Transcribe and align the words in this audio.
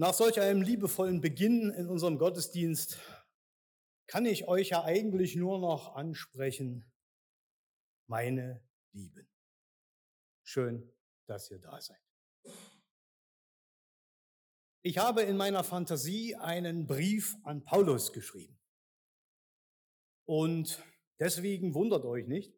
Nach 0.00 0.14
solch 0.14 0.40
einem 0.40 0.62
liebevollen 0.62 1.20
Beginn 1.20 1.68
in 1.72 1.86
unserem 1.86 2.16
Gottesdienst 2.16 2.98
kann 4.06 4.24
ich 4.24 4.48
euch 4.48 4.70
ja 4.70 4.82
eigentlich 4.82 5.36
nur 5.36 5.58
noch 5.58 5.94
ansprechen, 5.94 6.90
meine 8.06 8.66
Lieben. 8.92 9.28
Schön, 10.42 10.90
dass 11.26 11.50
ihr 11.50 11.58
da 11.58 11.78
seid. 11.82 12.00
Ich 14.80 14.96
habe 14.96 15.20
in 15.20 15.36
meiner 15.36 15.64
Fantasie 15.64 16.34
einen 16.34 16.86
Brief 16.86 17.36
an 17.44 17.62
Paulus 17.62 18.14
geschrieben. 18.14 18.58
Und 20.24 20.82
deswegen 21.18 21.74
wundert 21.74 22.06
euch 22.06 22.26
nicht, 22.26 22.54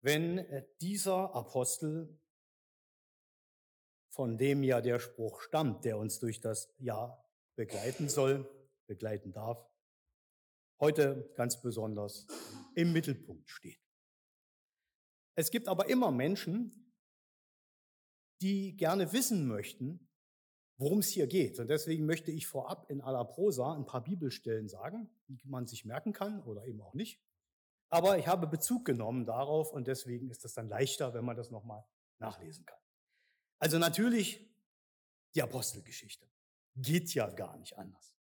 wenn 0.00 0.46
dieser 0.80 1.34
Apostel 1.34 2.21
von 4.12 4.36
dem 4.36 4.62
ja 4.62 4.80
der 4.80 4.98
Spruch 4.98 5.40
stammt, 5.40 5.84
der 5.84 5.96
uns 5.98 6.20
durch 6.20 6.40
das 6.40 6.72
Jahr 6.78 7.24
begleiten 7.56 8.08
soll, 8.08 8.48
begleiten 8.86 9.32
darf, 9.32 9.66
heute 10.80 11.32
ganz 11.34 11.60
besonders 11.62 12.26
im 12.74 12.92
Mittelpunkt 12.92 13.48
steht. 13.48 13.80
Es 15.34 15.50
gibt 15.50 15.66
aber 15.66 15.88
immer 15.88 16.10
Menschen, 16.10 16.94
die 18.42 18.76
gerne 18.76 19.12
wissen 19.12 19.46
möchten, 19.46 20.10
worum 20.76 20.98
es 20.98 21.08
hier 21.08 21.26
geht. 21.26 21.58
Und 21.58 21.68
deswegen 21.68 22.04
möchte 22.04 22.32
ich 22.32 22.46
vorab 22.46 22.90
in 22.90 23.00
aller 23.00 23.24
Prosa 23.24 23.72
ein 23.72 23.86
paar 23.86 24.04
Bibelstellen 24.04 24.68
sagen, 24.68 25.08
die 25.28 25.48
man 25.48 25.66
sich 25.66 25.84
merken 25.86 26.12
kann 26.12 26.42
oder 26.42 26.66
eben 26.66 26.82
auch 26.82 26.94
nicht. 26.94 27.22
Aber 27.88 28.18
ich 28.18 28.26
habe 28.26 28.46
Bezug 28.46 28.84
genommen 28.84 29.24
darauf 29.24 29.72
und 29.72 29.86
deswegen 29.86 30.28
ist 30.28 30.44
es 30.44 30.54
dann 30.54 30.68
leichter, 30.68 31.14
wenn 31.14 31.24
man 31.24 31.36
das 31.36 31.50
nochmal 31.50 31.84
nachlesen 32.18 32.66
kann. 32.66 32.81
Also 33.62 33.78
natürlich 33.78 34.44
die 35.36 35.42
Apostelgeschichte. 35.42 36.28
Geht 36.74 37.14
ja 37.14 37.30
gar 37.30 37.56
nicht 37.58 37.78
anders. 37.78 38.16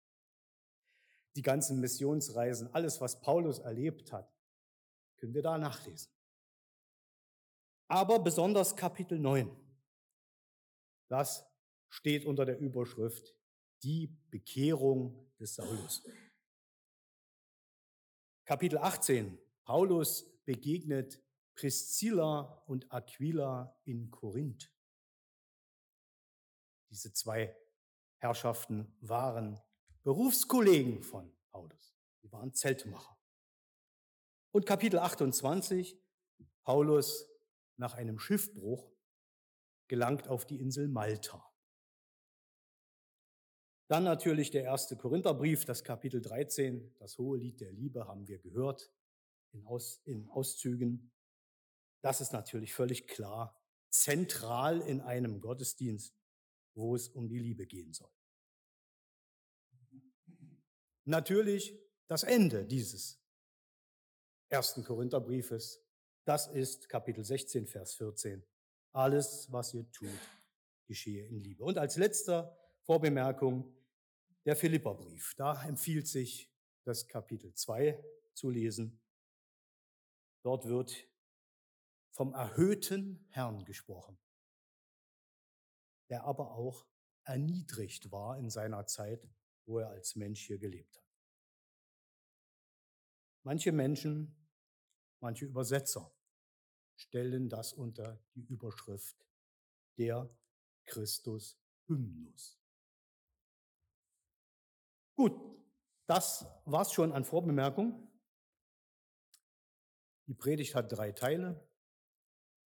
Die 1.37 1.41
ganzen 1.41 1.79
Missionsreisen, 1.79 2.67
alles, 2.73 2.99
was 2.99 3.21
Paulus 3.21 3.59
erlebt 3.59 4.11
hat, 4.11 4.29
können 5.15 5.33
wir 5.33 5.41
da 5.41 5.57
nachlesen. 5.57 6.11
Aber 7.87 8.19
besonders 8.19 8.75
Kapitel 8.75 9.17
9, 9.17 9.49
das 11.07 11.45
steht 11.87 12.25
unter 12.25 12.43
der 12.43 12.59
Überschrift 12.59 13.33
die 13.81 14.07
Bekehrung 14.29 15.31
des 15.39 15.55
Saulus. 15.55 16.03
Kapitel 18.43 18.77
18, 18.77 19.39
Paulus 19.63 20.29
begegnet 20.43 21.23
Priscilla 21.55 22.61
und 22.67 22.91
Aquila 22.91 23.79
in 23.85 24.11
Korinth. 24.11 24.69
Diese 26.89 27.13
zwei 27.13 27.55
Herrschaften 28.17 28.95
waren 28.99 29.59
Berufskollegen 30.03 31.03
von 31.03 31.35
Paulus. 31.51 31.95
Die 32.23 32.31
waren 32.31 32.53
Zeltmacher. 32.53 33.17
Und 34.51 34.65
Kapitel 34.65 34.99
28, 34.99 35.99
Paulus 36.63 37.29
nach 37.77 37.93
einem 37.93 38.19
Schiffbruch 38.19 38.91
gelangt 39.87 40.27
auf 40.27 40.45
die 40.45 40.59
Insel 40.59 40.87
Malta. 40.87 41.45
Dann 43.87 44.03
natürlich 44.03 44.51
der 44.51 44.63
erste 44.63 44.95
Korintherbrief, 44.97 45.65
das 45.65 45.83
Kapitel 45.83 46.21
13, 46.21 46.95
das 46.99 47.17
hohe 47.17 47.39
Lied 47.39 47.59
der 47.59 47.71
Liebe 47.71 48.07
haben 48.07 48.27
wir 48.27 48.37
gehört 48.37 48.91
in, 49.51 49.65
Aus, 49.65 50.01
in 50.05 50.29
Auszügen. 50.29 51.11
Das 52.01 52.21
ist 52.21 52.31
natürlich 52.31 52.73
völlig 52.73 53.07
klar, 53.07 53.59
zentral 53.89 54.81
in 54.81 55.01
einem 55.01 55.41
Gottesdienst 55.41 56.18
wo 56.79 56.95
es 56.95 57.09
um 57.09 57.27
die 57.27 57.37
Liebe 57.37 57.67
gehen 57.67 57.93
soll. 57.93 58.11
Natürlich 61.05 61.77
das 62.07 62.23
Ende 62.23 62.65
dieses 62.65 63.21
ersten 64.47 64.83
Korintherbriefes, 64.83 65.83
das 66.25 66.47
ist 66.47 66.89
Kapitel 66.89 67.23
16, 67.23 67.67
Vers 67.67 67.95
14. 67.95 68.43
Alles, 68.93 69.51
was 69.51 69.73
ihr 69.73 69.89
tut, 69.91 70.09
geschehe 70.85 71.27
in 71.27 71.41
Liebe. 71.41 71.63
Und 71.63 71.77
als 71.77 71.97
letzter 71.97 72.57
Vorbemerkung 72.81 73.75
der 74.45 74.55
Philipperbrief. 74.55 75.35
Da 75.35 75.63
empfiehlt 75.65 76.07
sich 76.07 76.51
das 76.83 77.07
Kapitel 77.07 77.53
2 77.53 78.03
zu 78.33 78.49
lesen. 78.49 78.99
Dort 80.41 80.65
wird 80.67 81.07
vom 82.11 82.33
erhöhten 82.33 83.27
Herrn 83.29 83.65
gesprochen 83.65 84.17
der 86.09 86.23
aber 86.23 86.51
auch 86.51 86.85
erniedrigt 87.23 88.11
war 88.11 88.37
in 88.37 88.49
seiner 88.49 88.85
Zeit, 88.87 89.27
wo 89.65 89.79
er 89.79 89.89
als 89.89 90.15
Mensch 90.15 90.45
hier 90.45 90.57
gelebt 90.57 90.97
hat. 90.97 91.05
Manche 93.43 93.71
Menschen, 93.71 94.35
manche 95.19 95.45
Übersetzer 95.45 96.11
stellen 96.95 97.49
das 97.49 97.73
unter 97.73 98.19
die 98.35 98.43
Überschrift 98.43 99.25
der 99.97 100.29
Christus 100.85 101.57
Hymnus. 101.87 102.59
Gut, 105.15 105.33
das 106.07 106.45
war's 106.65 106.93
schon 106.93 107.11
an 107.11 107.25
Vorbemerkung. 107.25 108.11
Die 110.27 110.33
Predigt 110.33 110.75
hat 110.75 110.91
drei 110.91 111.11
Teile. 111.11 111.67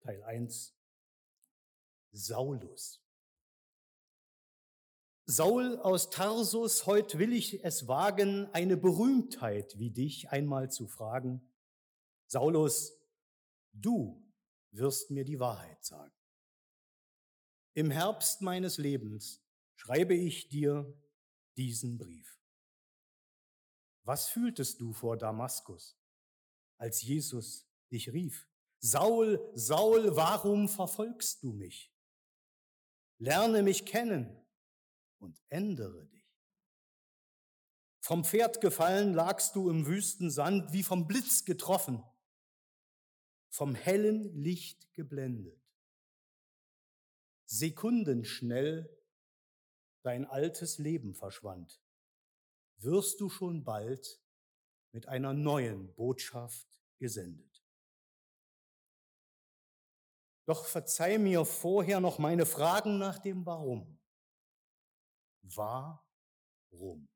Teil 0.02 0.24
1, 0.24 0.76
Saulus. 2.12 3.04
Saul 5.26 5.78
aus 5.80 6.10
Tarsus, 6.10 6.86
heut 6.86 7.18
will 7.18 7.32
ich 7.34 7.64
es 7.64 7.88
wagen, 7.88 8.48
eine 8.54 8.76
Berühmtheit 8.76 9.78
wie 9.78 9.92
dich 9.92 10.30
einmal 10.30 10.72
zu 10.72 10.88
fragen. 10.88 11.42
Saulus, 12.28 12.94
du 13.72 14.22
wirst 14.72 15.12
mir 15.12 15.24
die 15.24 15.40
Wahrheit 15.40 15.84
sagen. 15.86 16.14
Im 17.74 17.92
Herbst 17.92 18.42
meines 18.42 18.78
Lebens 18.78 19.42
schreibe 19.76 20.16
ich 20.16 20.50
dir 20.50 20.94
diesen 21.56 21.98
Brief. 21.98 22.40
Was 24.04 24.28
fühltest 24.28 24.82
du 24.82 24.92
vor 24.92 25.18
Damaskus, 25.18 25.98
als 26.78 27.02
Jesus 27.02 27.70
dich 27.92 28.12
rief? 28.12 28.50
Saul, 28.80 29.40
Saul, 29.54 30.16
warum 30.16 30.68
verfolgst 30.68 31.44
du 31.44 31.54
mich? 31.54 31.94
Lerne 33.20 33.62
mich 33.62 33.86
kennen 33.86 34.41
und 35.22 35.42
ändere 35.50 36.06
dich. 36.08 36.22
Vom 38.02 38.26
Pferd 38.26 38.62
gefallen 38.62 39.14
lagst 39.14 39.56
du 39.56 39.70
im 39.70 39.86
wüsten 39.86 40.32
Sand, 40.32 40.74
wie 40.74 40.84
vom 40.84 41.08
Blitz 41.08 41.46
getroffen, 41.46 42.04
vom 43.50 43.76
hellen 43.76 44.34
Licht 44.36 44.92
geblendet. 44.94 45.62
Sekundenschnell 47.46 48.90
dein 50.02 50.26
altes 50.26 50.80
Leben 50.80 51.14
verschwand, 51.14 51.80
wirst 52.78 53.20
du 53.20 53.30
schon 53.30 53.64
bald 53.64 54.20
mit 54.92 55.08
einer 55.08 55.34
neuen 55.34 55.94
Botschaft 55.94 56.68
gesendet. 56.98 57.64
Doch 60.46 60.66
verzeih 60.66 61.20
mir 61.20 61.46
vorher 61.46 62.00
noch 62.00 62.18
meine 62.18 62.46
Fragen 62.46 62.98
nach 62.98 63.20
dem 63.20 63.46
Warum. 63.46 64.01
Warum? 65.56 67.08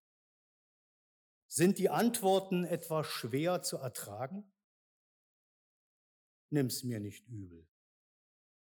Sind 1.48 1.78
die 1.78 1.90
Antworten 1.90 2.66
etwa 2.66 3.04
schwer 3.04 3.62
zu 3.62 3.78
ertragen? 3.78 4.52
Nimm's 6.50 6.84
mir 6.84 7.00
nicht 7.00 7.28
übel. 7.28 7.68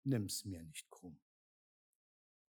Nimm's 0.03 0.45
mir 0.45 0.63
nicht 0.63 0.89
krumm. 0.89 1.19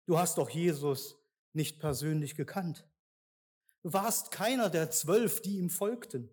Du 0.06 0.18
hast 0.18 0.38
doch 0.38 0.50
Jesus 0.50 1.18
nicht 1.54 1.80
persönlich 1.80 2.36
gekannt. 2.36 2.88
Du 3.84 3.94
warst 3.94 4.32
keiner 4.32 4.70
der 4.70 4.90
zwölf, 4.92 5.42
die 5.42 5.58
ihm 5.58 5.70
folgten. 5.70 6.30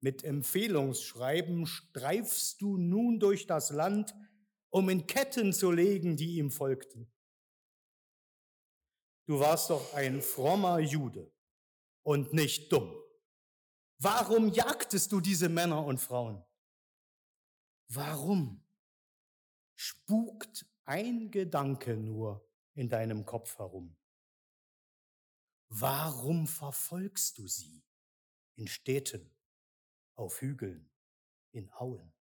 Mit 0.00 0.24
Empfehlungsschreiben 0.24 1.66
streifst 1.66 2.60
du 2.60 2.76
nun 2.76 3.20
durch 3.20 3.46
das 3.46 3.70
Land, 3.70 4.14
um 4.70 4.88
in 4.88 5.06
Ketten 5.06 5.52
zu 5.52 5.70
legen, 5.70 6.16
die 6.16 6.38
ihm 6.38 6.50
folgten. 6.50 7.11
Du 9.32 9.40
warst 9.40 9.70
doch 9.70 9.94
ein 9.94 10.20
frommer 10.20 10.78
Jude 10.78 11.32
und 12.02 12.34
nicht 12.34 12.70
dumm. 12.70 12.94
Warum 13.96 14.52
jagtest 14.52 15.10
du 15.10 15.22
diese 15.22 15.48
Männer 15.48 15.86
und 15.86 15.96
Frauen? 15.96 16.44
Warum 17.88 18.62
spukt 19.74 20.66
ein 20.84 21.30
Gedanke 21.30 21.96
nur 21.96 22.46
in 22.74 22.90
deinem 22.90 23.24
Kopf 23.24 23.56
herum? 23.56 23.96
Warum 25.68 26.46
verfolgst 26.46 27.38
du 27.38 27.48
sie 27.48 27.82
in 28.56 28.68
Städten, 28.68 29.34
auf 30.14 30.42
Hügeln, 30.42 30.92
in 31.52 31.72
Auen? 31.72 32.12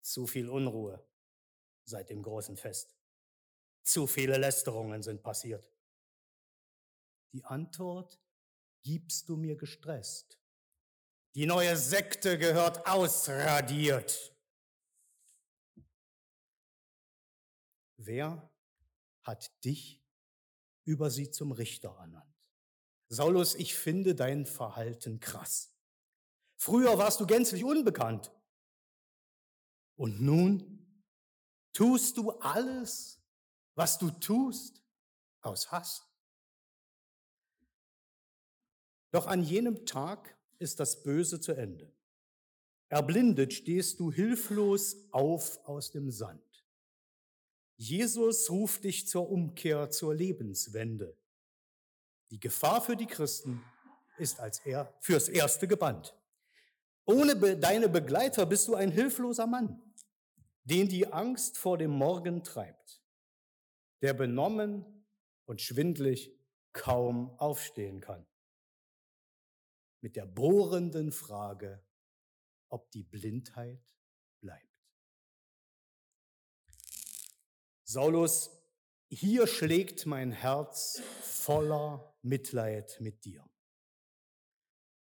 Zu 0.00 0.26
viel 0.26 0.48
Unruhe 0.48 1.08
seit 1.84 2.10
dem 2.10 2.20
großen 2.20 2.56
Fest. 2.56 2.97
Zu 3.88 4.06
viele 4.06 4.36
Lästerungen 4.36 5.02
sind 5.02 5.22
passiert. 5.22 5.66
Die 7.32 7.42
Antwort 7.46 8.20
gibst 8.82 9.30
du 9.30 9.36
mir 9.38 9.56
gestresst. 9.56 10.38
Die 11.34 11.46
neue 11.46 11.74
Sekte 11.74 12.36
gehört 12.36 12.86
ausradiert. 12.86 14.36
Wer 17.96 18.52
hat 19.22 19.64
dich 19.64 20.04
über 20.84 21.10
sie 21.10 21.30
zum 21.30 21.52
Richter 21.52 21.96
ernannt? 21.98 22.44
Saulus, 23.08 23.54
ich 23.54 23.74
finde 23.74 24.14
dein 24.14 24.44
Verhalten 24.44 25.18
krass. 25.18 25.74
Früher 26.56 26.98
warst 26.98 27.20
du 27.20 27.26
gänzlich 27.26 27.64
unbekannt. 27.64 28.30
Und 29.96 30.20
nun 30.20 31.02
tust 31.72 32.18
du 32.18 32.32
alles, 32.32 33.17
was 33.78 33.96
du 33.96 34.10
tust, 34.10 34.82
aus 35.40 35.70
Hass. 35.70 36.04
Doch 39.12 39.28
an 39.28 39.40
jenem 39.44 39.86
Tag 39.86 40.36
ist 40.58 40.80
das 40.80 41.04
Böse 41.04 41.40
zu 41.40 41.52
Ende. 41.52 41.94
Erblindet 42.88 43.52
stehst 43.52 44.00
du 44.00 44.10
hilflos 44.10 44.96
auf 45.12 45.64
aus 45.64 45.92
dem 45.92 46.10
Sand. 46.10 46.42
Jesus 47.76 48.50
ruft 48.50 48.82
dich 48.82 49.06
zur 49.06 49.30
Umkehr, 49.30 49.90
zur 49.90 50.12
Lebenswende. 50.12 51.16
Die 52.30 52.40
Gefahr 52.40 52.82
für 52.82 52.96
die 52.96 53.06
Christen 53.06 53.62
ist 54.18 54.40
als 54.40 54.58
er 54.66 54.92
fürs 54.98 55.28
Erste 55.28 55.68
gebannt. 55.68 56.16
Ohne 57.04 57.36
be 57.36 57.56
deine 57.56 57.88
Begleiter 57.88 58.44
bist 58.44 58.66
du 58.66 58.74
ein 58.74 58.90
hilfloser 58.90 59.46
Mann, 59.46 59.80
den 60.64 60.88
die 60.88 61.12
Angst 61.12 61.56
vor 61.56 61.78
dem 61.78 61.92
Morgen 61.92 62.42
treibt, 62.42 63.00
der 64.02 64.14
benommen 64.14 64.84
und 65.44 65.60
schwindlig 65.60 66.32
kaum 66.72 67.30
aufstehen 67.38 68.00
kann 68.00 68.26
mit 70.00 70.16
der 70.16 70.26
bohrenden 70.26 71.12
Frage, 71.12 71.84
ob 72.68 72.90
die 72.90 73.02
Blindheit 73.02 73.96
bleibt. 74.40 74.64
Saulus, 77.84 78.50
hier 79.10 79.46
schlägt 79.46 80.06
mein 80.06 80.30
Herz 80.30 81.00
voller 81.22 82.14
Mitleid 82.22 83.00
mit 83.00 83.24
dir. 83.24 83.48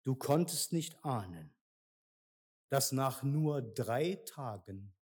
Du 0.05 0.15
konntest 0.15 0.73
nicht 0.73 1.03
ahnen, 1.05 1.55
dass 2.69 2.93
nach 2.93 3.23
nur 3.23 3.63
drei 3.63 4.17
Tagen 4.27 4.95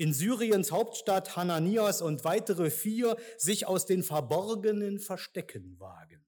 in 0.00 0.14
Syriens 0.14 0.72
Hauptstadt 0.72 1.36
Hananias 1.36 2.00
und 2.00 2.24
weitere 2.24 2.70
vier 2.70 3.18
sich 3.36 3.66
aus 3.66 3.84
den 3.84 4.02
verborgenen 4.02 4.98
Verstecken 4.98 5.78
wagen. 5.78 6.24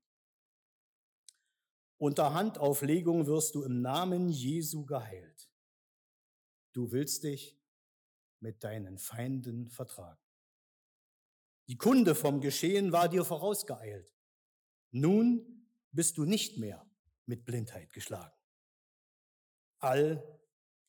Unter 1.97 2.35
Handauflegung 2.35 3.27
wirst 3.27 3.55
du 3.55 3.63
im 3.63 3.81
Namen 3.81 4.29
Jesu 4.29 4.85
geheilt. 4.85 5.49
Du 6.75 6.93
willst 6.93 7.25
dich 7.25 7.59
mit 8.41 8.63
deinen 8.63 8.99
Feinden 8.99 9.71
vertragen. 9.71 10.21
Die 11.67 11.79
Kunde 11.79 12.15
vom 12.15 12.43
Geschehen 12.43 12.93
war 12.93 13.09
dir 13.09 13.25
vorausgeeilt. 13.25 14.13
Nun 14.91 15.67
bist 15.93 16.19
du 16.19 16.27
nicht 16.27 16.59
mehr 16.59 16.87
mit 17.25 17.47
Blindheit 17.47 17.91
geschlagen. 17.95 18.37
All 19.79 20.23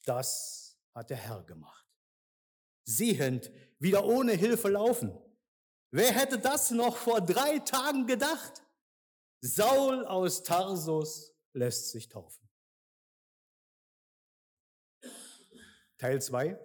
das 0.04 0.78
hat 0.94 1.12
der 1.12 1.18
Herr 1.18 1.44
gemacht. 1.44 1.83
Sehend, 2.84 3.52
wieder 3.80 4.06
ohne 4.06 4.34
Hilfe 4.34 4.70
laufen. 4.70 5.18
Wer 5.92 6.12
hätte 6.12 6.40
das 6.40 6.72
noch 6.72 6.98
vor 6.98 7.22
drei 7.22 7.60
Tagen 7.60 8.08
gedacht? 8.08 8.64
Saul 9.42 10.06
aus 10.06 10.44
Tarsus 10.44 11.36
lässt 11.54 11.92
sich 11.92 12.10
taufen. 12.10 12.50
Teil 15.98 16.22
2. 16.22 16.60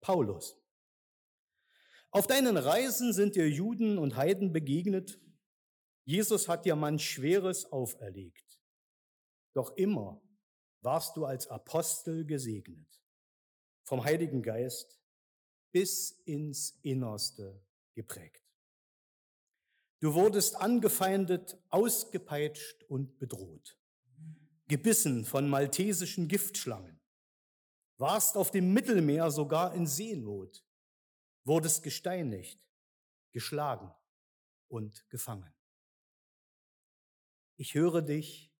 Paulus. 0.00 0.56
Auf 2.10 2.26
deinen 2.26 2.56
Reisen 2.56 3.12
sind 3.12 3.36
dir 3.36 3.48
Juden 3.48 3.98
und 3.98 4.16
Heiden 4.16 4.52
begegnet. 4.52 5.20
Jesus 6.04 6.48
hat 6.48 6.64
dir 6.64 6.76
manch 6.76 7.10
Schweres 7.10 7.66
auferlegt. 7.66 8.58
Doch 9.52 9.76
immer 9.76 10.22
warst 10.80 11.16
du 11.16 11.24
als 11.24 11.48
Apostel 11.48 12.24
gesegnet, 12.24 13.02
vom 13.84 14.04
Heiligen 14.04 14.42
Geist 14.42 14.98
bis 15.72 16.10
ins 16.24 16.78
Innerste 16.82 17.62
geprägt. 17.94 18.42
Du 20.00 20.14
wurdest 20.14 20.56
angefeindet, 20.56 21.58
ausgepeitscht 21.70 22.84
und 22.84 23.18
bedroht, 23.18 23.76
gebissen 24.68 25.24
von 25.24 25.48
maltesischen 25.48 26.28
Giftschlangen, 26.28 27.00
warst 27.96 28.36
auf 28.36 28.52
dem 28.52 28.72
Mittelmeer 28.72 29.30
sogar 29.30 29.74
in 29.74 29.86
Seenot, 29.86 30.64
wurdest 31.44 31.82
gesteinigt, 31.82 32.60
geschlagen 33.32 33.92
und 34.68 35.08
gefangen. 35.10 35.52
Ich 37.56 37.74
höre 37.74 38.02
dich 38.02 38.54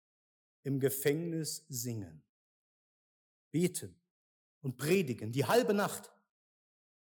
im 0.64 0.80
Gefängnis 0.80 1.64
singen, 1.68 2.24
beten 3.52 3.94
und 4.60 4.76
predigen 4.76 5.30
die 5.30 5.44
halbe 5.44 5.72
Nacht, 5.72 6.10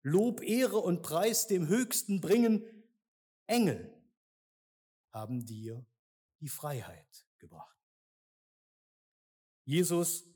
Lob, 0.05 0.43
Ehre 0.43 0.77
und 0.77 1.01
Preis 1.01 1.47
dem 1.47 1.67
Höchsten 1.67 2.21
bringen, 2.21 2.63
Engel 3.47 3.91
haben 5.11 5.47
dir 5.47 5.83
die 6.41 6.47
Freiheit 6.47 7.27
gebracht. 7.39 7.75
Jesus 9.63 10.29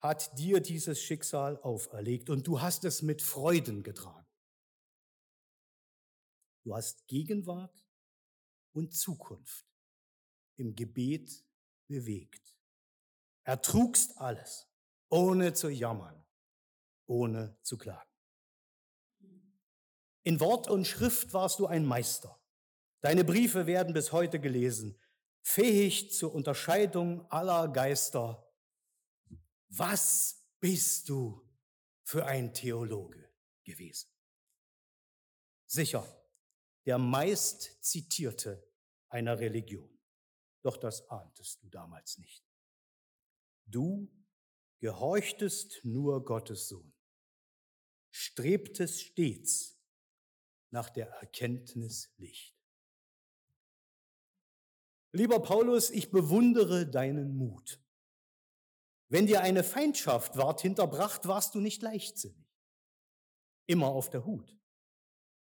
hat 0.00 0.38
dir 0.38 0.60
dieses 0.60 1.02
Schicksal 1.02 1.60
auferlegt 1.60 2.30
und 2.30 2.46
du 2.46 2.62
hast 2.62 2.84
es 2.84 3.02
mit 3.02 3.20
Freuden 3.20 3.82
getragen. 3.82 4.26
Du 6.64 6.74
hast 6.74 7.06
Gegenwart 7.06 7.86
und 8.72 8.94
Zukunft 8.94 9.66
im 10.56 10.74
Gebet 10.74 11.44
bewegt. 11.86 12.56
Ertrugst 13.44 14.16
alles, 14.16 14.72
ohne 15.10 15.52
zu 15.52 15.68
jammern, 15.68 16.24
ohne 17.06 17.58
zu 17.60 17.76
klagen. 17.76 18.11
In 20.24 20.38
Wort 20.38 20.70
und 20.70 20.86
Schrift 20.86 21.32
warst 21.32 21.58
du 21.58 21.66
ein 21.66 21.84
Meister. 21.84 22.40
Deine 23.00 23.24
Briefe 23.24 23.66
werden 23.66 23.92
bis 23.92 24.12
heute 24.12 24.38
gelesen, 24.38 25.00
fähig 25.42 26.12
zur 26.12 26.32
Unterscheidung 26.32 27.28
aller 27.30 27.68
Geister. 27.68 28.48
Was 29.68 30.46
bist 30.60 31.08
du 31.08 31.44
für 32.04 32.26
ein 32.26 32.54
Theologe 32.54 33.28
gewesen? 33.64 34.08
Sicher, 35.66 36.06
der 36.86 36.98
meist 36.98 37.82
zitierte 37.84 38.64
einer 39.08 39.40
Religion. 39.40 39.98
Doch 40.62 40.76
das 40.76 41.08
ahntest 41.08 41.62
du 41.64 41.68
damals 41.68 42.18
nicht. 42.18 42.44
Du 43.66 44.08
gehorchtest 44.78 45.80
nur 45.84 46.24
Gottes 46.24 46.68
Sohn, 46.68 46.92
strebtest 48.10 49.00
stets 49.00 49.81
nach 50.72 50.90
der 50.90 51.08
Erkenntnis 51.08 52.12
Licht. 52.16 52.56
Lieber 55.12 55.40
Paulus, 55.40 55.90
ich 55.90 56.10
bewundere 56.10 56.86
deinen 56.86 57.36
Mut. 57.36 57.80
Wenn 59.08 59.26
dir 59.26 59.42
eine 59.42 59.62
Feindschaft 59.62 60.38
ward 60.38 60.62
hinterbracht, 60.62 61.28
warst 61.28 61.54
du 61.54 61.60
nicht 61.60 61.82
leichtsinnig, 61.82 62.50
immer 63.66 63.88
auf 63.88 64.08
der 64.08 64.24
Hut 64.24 64.58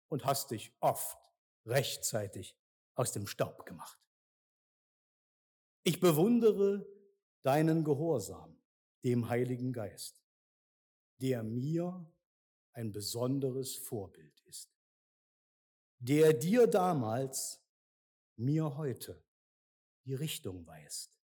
und 0.08 0.24
hast 0.24 0.50
dich 0.50 0.74
oft 0.80 1.18
rechtzeitig 1.66 2.58
aus 2.94 3.12
dem 3.12 3.26
Staub 3.26 3.66
gemacht. 3.66 3.98
Ich 5.82 6.00
bewundere 6.00 6.86
deinen 7.42 7.84
Gehorsam 7.84 8.58
dem 9.04 9.28
Heiligen 9.28 9.74
Geist, 9.74 10.22
der 11.20 11.42
mir 11.42 12.10
ein 12.72 12.92
besonderes 12.92 13.76
Vorbild 13.76 14.39
der 16.00 16.33
dir 16.33 16.66
damals, 16.66 17.62
mir 18.37 18.76
heute 18.76 19.23
die 20.07 20.14
Richtung 20.14 20.66
weist. 20.66 21.21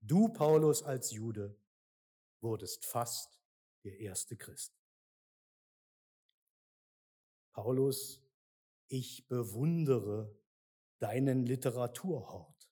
Du, 0.00 0.28
Paulus, 0.28 0.82
als 0.82 1.10
Jude, 1.10 1.58
wurdest 2.40 2.84
fast 2.84 3.40
der 3.84 3.98
erste 3.98 4.36
Christ. 4.36 4.78
Paulus, 7.52 8.22
ich 8.88 9.26
bewundere 9.26 10.38
deinen 10.98 11.46
Literaturhort. 11.46 12.70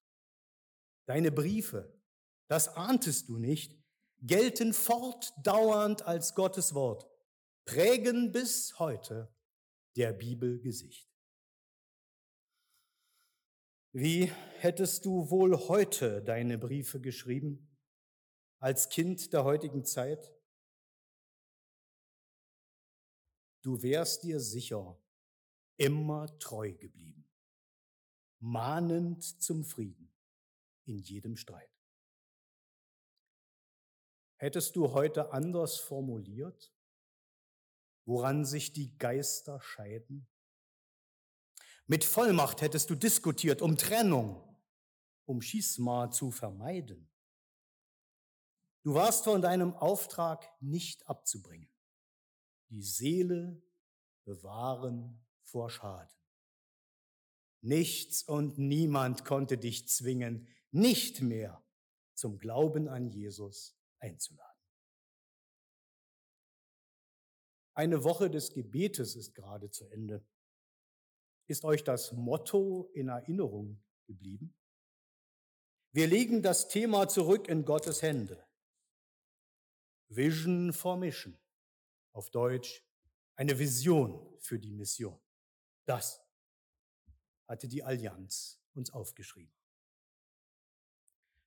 Deine 1.07 1.33
Briefe, 1.33 1.99
das 2.49 2.69
ahntest 2.69 3.29
du 3.29 3.39
nicht, 3.39 3.77
gelten 4.19 4.73
fortdauernd 4.73 6.03
als 6.03 6.35
Gottes 6.35 6.75
Wort, 6.75 7.09
prägen 7.65 8.33
bis 8.33 8.79
heute 8.79 9.35
der 9.97 10.13
Bibel 10.13 10.61
Gesicht. 10.61 11.06
Wie 13.99 14.31
hättest 14.59 15.07
du 15.07 15.31
wohl 15.31 15.57
heute 15.57 16.23
deine 16.23 16.59
Briefe 16.59 17.01
geschrieben, 17.01 17.67
als 18.59 18.91
Kind 18.91 19.33
der 19.33 19.45
heutigen 19.45 19.87
Zeit? 19.87 20.37
Du 23.63 23.81
wärst 23.81 24.23
dir 24.23 24.39
sicher 24.39 25.03
immer 25.79 26.39
treu 26.41 26.75
geblieben, 26.75 27.27
mahnend 28.39 29.25
zum 29.43 29.65
Frieden 29.65 30.13
in 30.85 30.99
jedem 30.99 31.35
Streit. 31.35 31.75
Hättest 34.35 34.77
du 34.77 34.93
heute 34.93 35.33
anders 35.33 35.79
formuliert, 35.79 36.71
woran 38.05 38.45
sich 38.45 38.75
die 38.75 38.99
Geister 38.99 39.59
scheiden? 39.63 40.29
Mit 41.87 42.05
Vollmacht 42.05 42.63
hättest 42.63 42.91
du 42.91 42.97
diskutiert 42.97 43.63
um 43.63 43.77
Trennung, 43.77 44.43
um 45.25 45.41
Schisma 45.41 46.11
zu 46.11 46.31
vermeiden. 46.31 47.09
Du 48.83 48.95
warst 48.95 49.25
von 49.25 49.43
deinem 49.43 49.75
Auftrag 49.75 50.49
nicht 50.61 51.09
abzubringen. 51.09 51.71
Die 52.69 52.83
Seele 52.83 53.63
bewahren 54.25 55.25
vor 55.43 55.71
Schaden. 55.71 56.15
Nichts 57.63 58.23
und 58.23 58.59
niemand 58.59 59.25
konnte 59.25 59.59
dich 59.59 59.89
zwingen, 59.89 60.49
nicht 60.71 61.21
mehr 61.21 61.65
zum 62.15 62.39
Glauben 62.39 62.89
an 62.89 63.09
Jesus 63.09 63.77
einzuladen. 63.99 64.47
Eine 67.75 68.05
Woche 68.05 68.31
des 68.31 68.53
Gebetes 68.53 69.17
ist 69.17 69.35
gerade 69.35 69.71
zu 69.71 69.87
Ende. 69.89 70.25
Ist 71.47 71.65
euch 71.65 71.85
das 71.85 72.13
Motto 72.13 72.91
in 72.93 73.09
Erinnerung 73.09 73.83
geblieben? 74.07 74.55
Wir 75.93 76.07
legen 76.09 76.43
das 76.43 76.69
Thema 76.69 77.09
zurück 77.09 77.49
in 77.49 77.65
Gottes 77.65 78.03
Hände. 78.03 78.45
Vision 80.09 80.73
for 80.73 80.97
Mission. 80.97 81.39
Auf 82.13 82.31
Deutsch 82.31 82.85
eine 83.37 83.59
Vision 83.59 84.37
für 84.41 84.59
die 84.59 84.73
Mission. 84.73 85.19
Das 85.85 86.21
hatte 87.47 87.69
die 87.69 87.83
Allianz 87.83 88.61
uns 88.75 88.91
aufgeschrieben. 88.91 89.55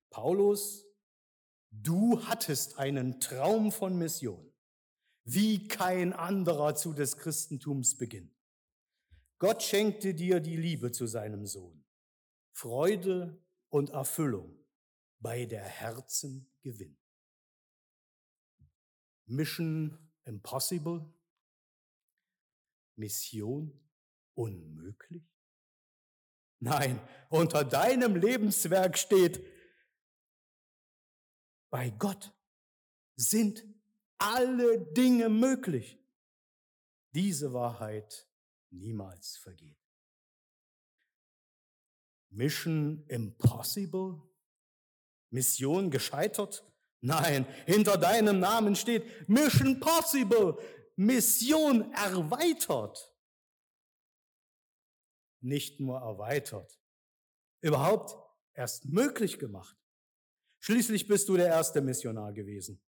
Paulus, 0.08 0.86
du 1.70 2.24
hattest 2.26 2.78
einen 2.78 3.20
Traum 3.20 3.70
von 3.70 3.96
Mission, 3.96 4.52
wie 5.24 5.68
kein 5.68 6.12
anderer 6.12 6.74
zu 6.74 6.92
des 6.92 7.16
Christentums 7.16 7.96
Beginn. 7.96 8.34
Gott 9.40 9.62
schenkte 9.62 10.12
dir 10.12 10.38
die 10.38 10.56
Liebe 10.56 10.92
zu 10.92 11.06
seinem 11.06 11.46
Sohn, 11.46 11.82
Freude 12.52 13.42
und 13.70 13.88
Erfüllung 13.88 14.62
bei 15.18 15.46
der 15.46 15.64
Herzen 15.64 16.52
Gewinn. 16.60 16.98
Mission 19.24 19.98
impossible? 20.24 21.10
Mission 22.96 23.80
unmöglich? 24.34 25.24
Nein, 26.58 27.00
unter 27.30 27.64
deinem 27.64 28.16
Lebenswerk 28.16 28.98
steht, 28.98 29.42
bei 31.70 31.88
Gott 31.88 32.36
sind 33.16 33.64
alle 34.18 34.92
Dinge 34.92 35.30
möglich. 35.30 35.98
Diese 37.14 37.54
Wahrheit 37.54 38.29
niemals 38.70 39.36
vergeht. 39.36 39.78
Mission 42.30 43.04
impossible? 43.08 44.20
Mission 45.30 45.90
gescheitert? 45.90 46.64
Nein, 47.00 47.46
hinter 47.66 47.96
deinem 47.96 48.40
Namen 48.40 48.76
steht 48.76 49.28
Mission 49.28 49.80
Possible, 49.80 50.58
Mission 50.96 51.92
erweitert. 51.92 53.14
Nicht 55.40 55.80
nur 55.80 55.98
erweitert, 55.98 56.78
überhaupt 57.62 58.16
erst 58.52 58.84
möglich 58.84 59.38
gemacht. 59.38 59.76
Schließlich 60.58 61.06
bist 61.06 61.28
du 61.30 61.36
der 61.38 61.46
erste 61.46 61.80
Missionar 61.80 62.34
gewesen. 62.34 62.82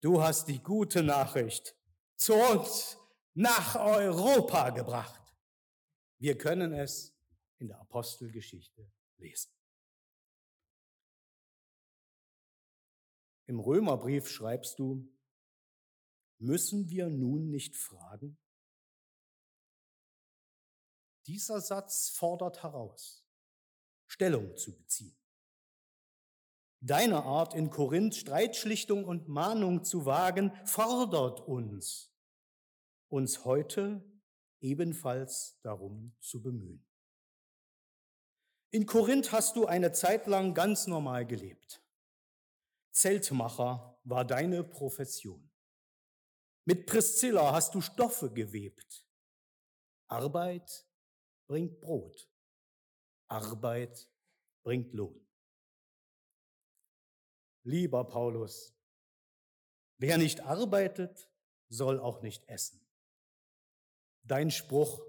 Du 0.00 0.22
hast 0.22 0.46
die 0.46 0.62
gute 0.62 1.02
Nachricht 1.02 1.76
zu 2.14 2.34
uns 2.34 2.96
nach 3.36 3.76
Europa 3.76 4.70
gebracht. 4.70 5.36
Wir 6.18 6.38
können 6.38 6.72
es 6.72 7.14
in 7.58 7.68
der 7.68 7.78
Apostelgeschichte 7.78 8.90
lesen. 9.18 9.52
Im 13.46 13.60
Römerbrief 13.60 14.28
schreibst 14.28 14.78
du, 14.78 15.06
müssen 16.38 16.88
wir 16.88 17.10
nun 17.10 17.50
nicht 17.50 17.76
fragen? 17.76 18.38
Dieser 21.26 21.60
Satz 21.60 22.08
fordert 22.08 22.62
heraus, 22.62 23.22
Stellung 24.06 24.56
zu 24.56 24.74
beziehen. 24.74 25.18
Deine 26.80 27.24
Art 27.24 27.52
in 27.52 27.68
Korinth 27.68 28.14
Streitschlichtung 28.14 29.04
und 29.04 29.28
Mahnung 29.28 29.84
zu 29.84 30.06
wagen, 30.06 30.52
fordert 30.64 31.40
uns, 31.40 32.15
uns 33.16 33.46
heute 33.46 34.04
ebenfalls 34.60 35.58
darum 35.62 36.14
zu 36.20 36.42
bemühen. 36.42 36.86
In 38.70 38.84
Korinth 38.84 39.32
hast 39.32 39.56
du 39.56 39.64
eine 39.64 39.92
Zeit 39.92 40.26
lang 40.26 40.52
ganz 40.52 40.86
normal 40.86 41.26
gelebt. 41.26 41.82
Zeltmacher 42.92 43.98
war 44.04 44.26
deine 44.26 44.62
Profession. 44.64 45.50
Mit 46.66 46.84
Priscilla 46.84 47.52
hast 47.52 47.74
du 47.74 47.80
Stoffe 47.80 48.30
gewebt. 48.30 49.06
Arbeit 50.08 50.86
bringt 51.46 51.80
Brot. 51.80 52.30
Arbeit 53.28 54.10
bringt 54.62 54.92
Lohn. 54.92 55.26
Lieber 57.62 58.04
Paulus, 58.04 58.76
wer 59.98 60.18
nicht 60.18 60.40
arbeitet, 60.40 61.30
soll 61.68 61.98
auch 61.98 62.20
nicht 62.20 62.46
essen. 62.48 62.85
Dein 64.26 64.50
Spruch 64.50 65.00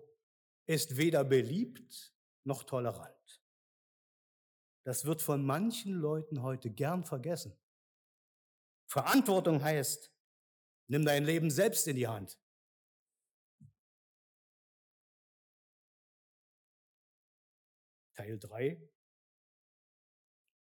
ist 0.68 0.98
weder 0.98 1.24
beliebt 1.24 2.14
noch 2.44 2.64
tolerant. 2.64 3.42
Das 4.84 5.06
wird 5.06 5.22
von 5.22 5.44
manchen 5.44 5.94
Leuten 5.94 6.44
heute 6.44 6.70
gern 6.70 7.04
vergessen. 7.04 7.58
Verantwortung 8.86 9.62
heißt, 9.62 10.14
nimm 10.88 11.04
dein 11.04 11.26
Leben 11.26 11.50
selbst 11.50 11.88
in 11.88 11.96
die 11.96 12.08
Hand. 12.08 12.40
Teil 18.14 18.40
3 18.40 18.90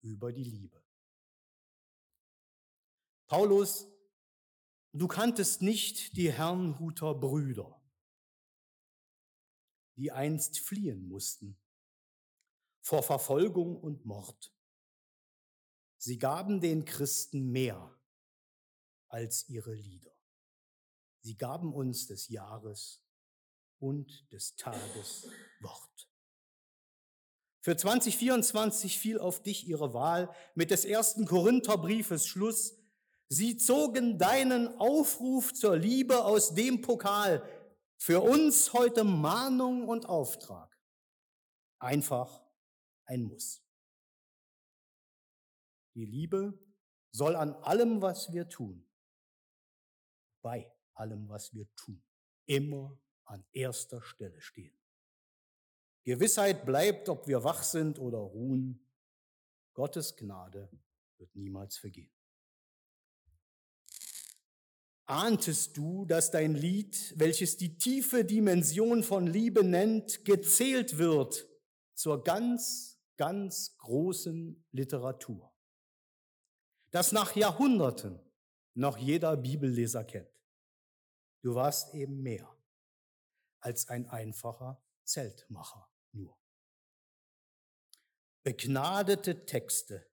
über 0.01 0.31
die 0.31 0.43
Liebe. 0.43 0.83
Paulus, 3.27 3.87
du 4.93 5.07
kanntest 5.07 5.61
nicht 5.61 6.15
die 6.15 6.31
Herrnhuter 6.31 7.15
Brüder, 7.15 7.84
die 9.95 10.11
einst 10.11 10.59
fliehen 10.59 11.07
mussten 11.07 11.57
vor 12.81 13.01
Verfolgung 13.01 13.75
und 13.77 14.05
Mord. 14.05 14.53
Sie 15.97 16.19
gaben 16.19 16.61
den 16.61 16.85
Christen 16.85 17.51
mehr 17.51 17.97
als 19.07 19.49
ihre 19.49 19.73
Lieder. 19.73 20.15
Sie 21.21 21.35
gaben 21.35 21.73
uns 21.73 22.05
des 22.05 22.27
Jahres 22.27 23.01
und 23.79 24.31
des 24.31 24.55
Tages 24.55 25.27
Wort. 25.61 26.09
Für 27.61 27.75
2024 27.75 28.99
fiel 28.99 29.17
auf 29.17 29.41
dich 29.41 29.67
ihre 29.67 29.95
Wahl 29.95 30.31
mit 30.53 30.69
des 30.69 30.85
ersten 30.85 31.25
Korintherbriefes 31.25 32.27
Schluss. 32.27 32.77
Sie 33.27 33.57
zogen 33.57 34.19
deinen 34.19 34.67
Aufruf 34.77 35.51
zur 35.51 35.75
Liebe 35.75 36.23
aus 36.23 36.53
dem 36.53 36.81
Pokal. 36.81 37.41
Für 37.97 38.21
uns 38.21 38.73
heute 38.73 39.03
Mahnung 39.03 39.87
und 39.87 40.07
Auftrag. 40.07 40.77
Einfach 41.79 42.43
ein 43.05 43.23
Muss. 43.23 43.63
Die 45.95 46.05
Liebe 46.05 46.59
soll 47.11 47.35
an 47.35 47.53
allem, 47.55 48.01
was 48.01 48.31
wir 48.33 48.49
tun, 48.49 48.85
bei 50.41 50.71
allem, 50.93 51.29
was 51.29 51.53
wir 51.53 51.73
tun, 51.75 52.03
immer 52.45 52.99
an 53.23 53.45
erster 53.51 54.01
Stelle 54.01 54.41
stehen. 54.41 54.77
Gewissheit 56.03 56.65
bleibt, 56.65 57.09
ob 57.09 57.27
wir 57.27 57.43
wach 57.43 57.63
sind 57.63 57.97
oder 57.97 58.19
ruhen. 58.19 58.87
Gottes 59.73 60.15
Gnade 60.15 60.69
wird 61.17 61.35
niemals 61.35 61.77
vergehen. 61.77 62.14
Ahntest 65.07 65.77
du, 65.77 66.05
dass 66.05 66.31
dein 66.31 66.55
Lied, 66.55 67.13
welches 67.17 67.57
die 67.57 67.77
tiefe 67.77 68.25
Dimension 68.25 69.03
von 69.03 69.27
Liebe 69.27 69.63
nennt, 69.63 70.25
gezählt 70.25 70.97
wird 70.97 71.47
zur 71.93 72.24
ganz, 72.24 73.00
ganz 73.15 73.77
großen 73.77 74.65
Literatur? 74.71 75.53
Das 76.89 77.12
nach 77.12 77.35
Jahrhunderten 77.35 78.19
noch 78.74 78.97
jeder 78.97 79.38
Bibelleser 79.38 80.03
kennt. 80.03 80.29
Du 81.41 81.53
warst 81.53 81.93
eben 81.93 82.24
mehr 82.24 82.50
als 83.59 83.89
ein 83.89 84.07
einfacher 84.09 84.83
Zeltmacher 85.03 85.88
nur. 86.13 86.35
Begnadete 88.41 89.45
Texte 89.45 90.07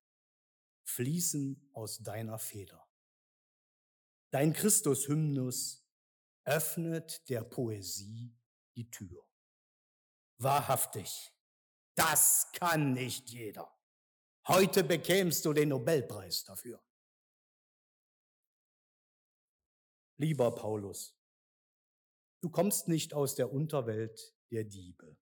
fließen 0.84 1.70
aus 1.72 1.98
deiner 1.98 2.38
Feder. 2.38 2.81
Dein 4.32 4.54
Christus-Hymnus 4.54 5.86
öffnet 6.44 7.28
der 7.28 7.44
Poesie 7.44 8.34
die 8.74 8.90
Tür. 8.90 9.28
Wahrhaftig, 10.38 11.30
das 11.94 12.50
kann 12.52 12.94
nicht 12.94 13.28
jeder. 13.28 13.70
Heute 14.48 14.84
bekämst 14.84 15.44
du 15.44 15.52
den 15.52 15.68
Nobelpreis 15.68 16.44
dafür. 16.44 16.82
Lieber 20.16 20.54
Paulus, 20.54 21.14
du 22.40 22.48
kommst 22.48 22.88
nicht 22.88 23.12
aus 23.12 23.34
der 23.34 23.52
Unterwelt 23.52 24.34
der 24.50 24.64
Diebe. 24.64 25.18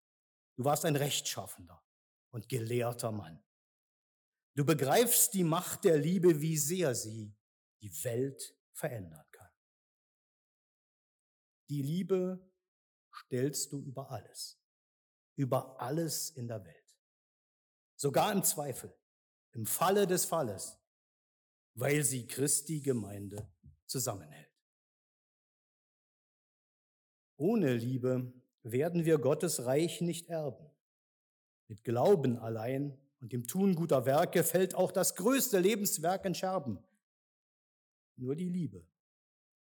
Du 0.57 0.65
warst 0.65 0.87
ein 0.87 0.97
rechtschaffender 0.97 1.85
und 2.31 2.49
gelehrter 2.49 3.13
Mann. 3.13 3.45
Du 4.57 4.65
begreifst 4.65 5.35
die 5.35 5.45
Macht 5.45 5.85
der 5.85 5.99
Liebe, 5.99 6.41
wie 6.41 6.57
sehr 6.57 6.95
sie 6.95 7.37
die 7.83 7.93
Welt 8.05 8.57
verändern 8.75 9.25
kann. 9.33 9.51
Die 11.71 11.83
Liebe 11.83 12.53
stellst 13.13 13.73
du 13.73 13.81
über 13.81 14.11
alles, 14.11 14.61
über 15.37 15.81
alles 15.81 16.31
in 16.31 16.49
der 16.49 16.65
Welt, 16.65 16.99
sogar 17.97 18.33
im 18.33 18.43
Zweifel, 18.43 18.95
im 19.53 19.65
Falle 19.65 20.07
des 20.07 20.27
Falles, 20.27 20.79
weil 21.75 22.05
sie 22.05 22.27
Christi 22.27 22.81
Gemeinde 22.81 23.51
zusammenhält. 23.87 24.53
Ohne 27.37 27.75
Liebe 27.77 28.33
werden 28.63 29.05
wir 29.05 29.19
Gottes 29.19 29.65
Reich 29.65 30.01
nicht 30.01 30.29
erben. 30.29 30.71
Mit 31.69 31.85
Glauben 31.85 32.39
allein 32.39 32.99
und 33.21 33.33
dem 33.33 33.47
Tun 33.47 33.75
guter 33.75 34.05
Werke 34.07 34.45
fällt 34.45 34.75
auch 34.75 34.93
das 34.93 35.17
größte 35.17 35.59
Lebenswerk 35.59 36.25
in 36.25 36.35
Scherben. 36.35 36.85
Nur 38.17 38.37
die 38.37 38.49
Liebe 38.49 38.87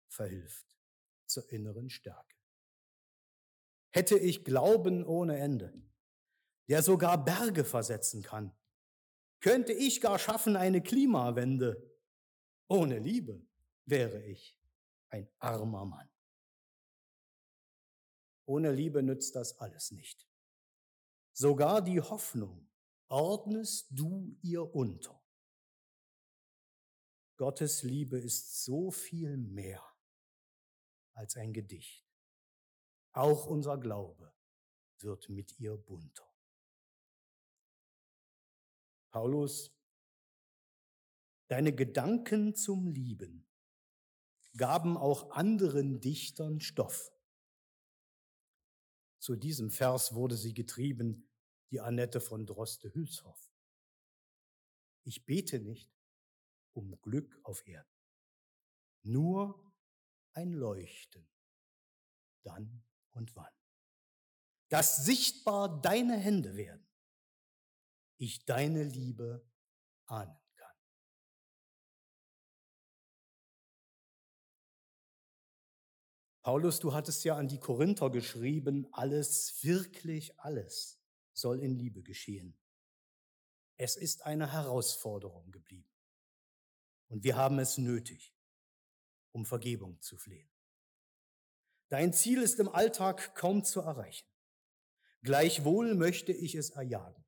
verhilft 0.07 0.77
zur 1.25 1.49
inneren 1.51 1.89
Stärke. 1.89 2.35
Hätte 3.91 4.17
ich 4.17 4.43
Glauben 4.43 5.05
ohne 5.05 5.37
Ende, 5.37 5.73
der 6.67 6.81
sogar 6.81 7.23
Berge 7.23 7.63
versetzen 7.63 8.23
kann, 8.23 8.55
könnte 9.39 9.73
ich 9.73 10.01
gar 10.01 10.17
schaffen 10.19 10.55
eine 10.55 10.81
Klimawende. 10.81 11.91
Ohne 12.67 12.99
Liebe 12.99 13.45
wäre 13.85 14.23
ich 14.23 14.59
ein 15.09 15.29
armer 15.39 15.85
Mann. 15.85 16.09
Ohne 18.45 18.71
Liebe 18.71 19.03
nützt 19.03 19.35
das 19.35 19.59
alles 19.59 19.91
nicht. 19.91 20.27
Sogar 21.33 21.81
die 21.81 22.01
Hoffnung 22.01 22.69
ordnest 23.07 23.87
du 23.91 24.37
ihr 24.41 24.75
unter. 24.75 25.22
Gottes 27.43 27.83
Liebe 27.83 28.17
ist 28.17 28.63
so 28.63 28.89
viel 28.89 29.35
mehr 29.35 29.83
als 31.11 31.35
ein 31.35 31.51
Gedicht. 31.51 32.09
Auch 33.11 33.47
unser 33.47 33.77
Glaube 33.77 34.33
wird 34.99 35.27
mit 35.27 35.59
ihr 35.59 35.75
bunter. 35.75 36.33
Paulus, 39.09 39.75
deine 41.49 41.75
Gedanken 41.75 42.55
zum 42.55 42.87
Lieben 42.87 43.45
gaben 44.55 44.95
auch 44.95 45.31
anderen 45.31 45.99
Dichtern 45.99 46.61
Stoff. 46.61 47.11
Zu 49.19 49.35
diesem 49.35 49.69
Vers 49.69 50.15
wurde 50.15 50.37
sie 50.37 50.53
getrieben, 50.53 51.29
die 51.71 51.81
Annette 51.81 52.21
von 52.21 52.45
Droste-Hülshoff. 52.45 53.51
Ich 55.03 55.25
bete 55.25 55.59
nicht 55.59 55.93
um 56.73 56.99
Glück 57.01 57.39
auf 57.43 57.65
Erden, 57.67 57.89
nur 59.03 59.71
ein 60.33 60.51
Leuchten, 60.51 61.27
dann 62.43 62.83
und 63.11 63.35
wann, 63.35 63.53
dass 64.69 65.05
sichtbar 65.05 65.81
deine 65.81 66.17
Hände 66.17 66.55
werden, 66.55 66.87
ich 68.17 68.45
deine 68.45 68.83
Liebe 68.83 69.45
ahnen 70.05 70.39
kann. 70.55 70.77
Paulus, 76.41 76.79
du 76.79 76.93
hattest 76.93 77.23
ja 77.23 77.37
an 77.37 77.47
die 77.47 77.59
Korinther 77.59 78.09
geschrieben, 78.09 78.87
alles, 78.91 79.63
wirklich 79.63 80.39
alles 80.39 80.99
soll 81.33 81.59
in 81.59 81.75
Liebe 81.75 82.03
geschehen. 82.03 82.57
Es 83.77 83.95
ist 83.95 84.25
eine 84.25 84.51
Herausforderung 84.51 85.51
geblieben. 85.51 85.92
Und 87.13 87.23
wir 87.23 87.37
haben 87.37 87.59
es 87.59 87.77
nötig, 87.77 88.33
um 89.33 89.45
Vergebung 89.45 90.01
zu 90.01 90.17
flehen. 90.17 90.49
Dein 91.89 92.11
Ziel 92.11 92.41
ist 92.41 92.59
im 92.59 92.67
Alltag 92.67 93.35
kaum 93.35 93.63
zu 93.63 93.81
erreichen. 93.81 94.27
Gleichwohl 95.21 95.93
möchte 95.93 96.31
ich 96.33 96.55
es 96.55 96.71
erjagen. 96.71 97.23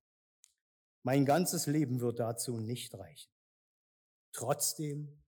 Mein 1.04 1.24
ganzes 1.24 1.68
Leben 1.68 2.02
wird 2.02 2.18
dazu 2.18 2.60
nicht 2.60 2.96
reichen. 2.96 3.32
Trotzdem 4.32 5.24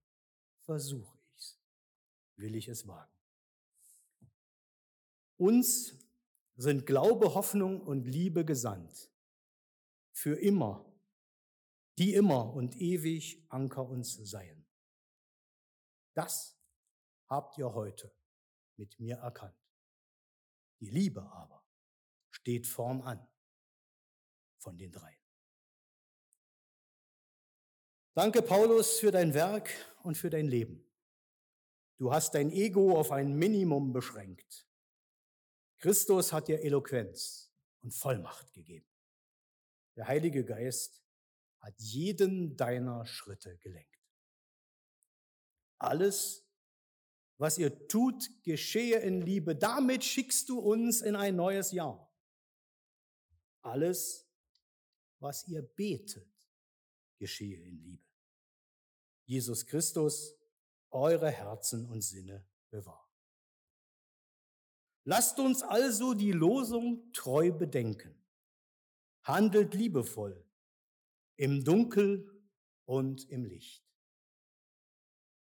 versuche 0.64 1.20
ich's, 1.36 1.60
will 2.36 2.56
ich 2.56 2.68
es 2.68 2.88
wagen. 2.88 3.14
Uns 5.38 6.00
sind 6.56 6.88
Glaube, 6.88 7.36
Hoffnung 7.36 7.80
und 7.80 8.06
Liebe 8.06 8.44
gesandt. 8.44 9.12
Für 10.14 10.34
immer, 10.34 10.87
die 11.98 12.14
immer 12.14 12.54
und 12.54 12.76
ewig 12.76 13.44
Anker 13.50 13.88
uns 13.88 14.14
seien. 14.16 14.66
Das 16.14 16.60
habt 17.28 17.58
ihr 17.58 17.74
heute 17.74 18.14
mit 18.76 19.00
mir 19.00 19.18
erkannt. 19.18 19.58
Die 20.80 20.90
Liebe 20.90 21.22
aber 21.22 21.64
steht 22.30 22.68
vorn 22.68 23.02
an 23.02 23.28
von 24.60 24.78
den 24.78 24.92
drei. 24.92 25.18
Danke, 28.14 28.42
Paulus, 28.42 29.00
für 29.00 29.12
dein 29.12 29.34
Werk 29.34 29.70
und 30.04 30.18
für 30.18 30.30
dein 30.30 30.48
Leben. 30.48 30.84
Du 31.98 32.12
hast 32.12 32.34
dein 32.36 32.52
Ego 32.52 32.98
auf 33.00 33.12
ein 33.12 33.36
Minimum 33.36 33.94
beschränkt. 33.94 34.68
Christus 35.80 36.34
hat 36.34 36.48
dir 36.48 36.62
Eloquenz 36.62 37.52
und 37.82 37.92
Vollmacht 37.92 38.54
gegeben. 38.54 38.88
Der 39.96 40.08
Heilige 40.08 40.46
Geist 40.46 41.07
hat 41.68 41.80
jeden 41.82 42.56
deiner 42.56 43.06
Schritte 43.06 43.58
gelenkt. 43.58 44.02
Alles, 45.80 46.48
was 47.38 47.58
ihr 47.58 47.88
tut, 47.90 48.30
geschehe 48.44 49.00
in 49.00 49.22
Liebe. 49.22 49.54
Damit 49.54 50.06
schickst 50.06 50.48
du 50.48 50.60
uns 50.60 51.02
in 51.02 51.18
ein 51.18 51.36
neues 51.36 51.74
Jahr. 51.74 52.10
Alles, 53.62 54.30
was 55.20 55.46
ihr 55.50 55.62
betet, 55.62 56.32
geschehe 57.18 57.60
in 57.60 57.84
Liebe. 57.84 58.08
Jesus 59.26 59.66
Christus, 59.66 60.36
eure 60.90 61.30
Herzen 61.30 61.86
und 61.86 62.02
Sinne 62.02 62.48
bewahrt. 62.70 63.12
Lasst 65.04 65.38
uns 65.38 65.64
also 65.64 66.14
die 66.14 66.32
Losung 66.32 67.12
treu 67.12 67.52
bedenken. 67.52 68.16
Handelt 69.24 69.74
liebevoll 69.74 70.47
im 71.38 71.64
Dunkel 71.64 72.30
und 72.86 73.30
im 73.30 73.46
Licht. 73.46 73.84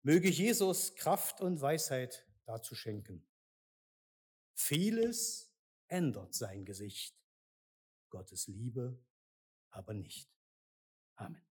Möge 0.03 0.31
Jesus 0.31 0.95
Kraft 0.97 1.41
und 1.41 1.61
Weisheit 1.61 2.27
dazu 2.45 2.75
schenken. 2.75 3.25
Vieles 4.55 5.53
ändert 5.87 6.35
sein 6.35 6.65
Gesicht, 6.65 7.17
Gottes 8.09 8.49
Liebe 8.49 8.99
aber 9.73 9.95
nicht. 9.95 10.31
Amen. 11.17 11.43